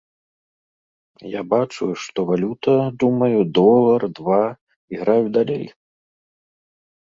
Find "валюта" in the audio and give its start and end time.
2.29-2.73